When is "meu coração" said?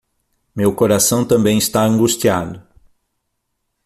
0.55-1.23